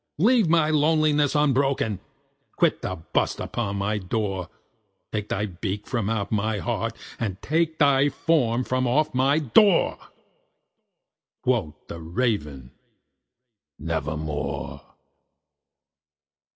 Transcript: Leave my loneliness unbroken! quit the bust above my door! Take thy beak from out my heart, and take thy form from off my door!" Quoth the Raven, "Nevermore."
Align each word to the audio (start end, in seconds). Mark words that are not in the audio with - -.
Leave 0.17 0.49
my 0.49 0.71
loneliness 0.71 1.35
unbroken! 1.35 1.99
quit 2.55 2.81
the 2.81 2.95
bust 3.13 3.39
above 3.39 3.75
my 3.75 3.99
door! 3.99 4.49
Take 5.11 5.29
thy 5.29 5.45
beak 5.45 5.85
from 5.85 6.09
out 6.09 6.31
my 6.31 6.57
heart, 6.57 6.97
and 7.19 7.39
take 7.43 7.77
thy 7.77 8.09
form 8.09 8.63
from 8.63 8.87
off 8.87 9.13
my 9.13 9.37
door!" 9.37 9.99
Quoth 11.43 11.85
the 11.85 11.99
Raven, 12.01 12.71
"Nevermore." 13.77 14.81